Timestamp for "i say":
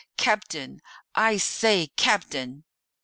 1.13-1.91